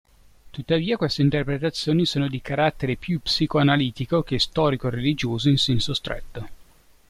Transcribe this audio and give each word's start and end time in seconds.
Tuttavia 0.49 0.97
queste 0.97 1.21
interpretazioni 1.21 2.07
sono 2.07 2.27
di 2.27 2.41
carattere 2.41 2.95
più 2.95 3.21
psicoanalitico 3.21 4.23
che 4.23 4.39
storico-religioso 4.39 5.47
in 5.47 5.57
senso 5.59 5.93
stretto. 5.93 6.49